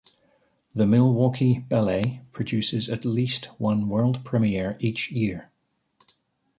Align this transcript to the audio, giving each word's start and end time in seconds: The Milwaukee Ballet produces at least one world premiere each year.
The 0.73 0.87
Milwaukee 0.87 1.59
Ballet 1.59 2.21
produces 2.31 2.89
at 2.89 3.05
least 3.05 3.49
one 3.59 3.87
world 3.87 4.25
premiere 4.25 4.75
each 4.79 5.11
year. 5.11 5.51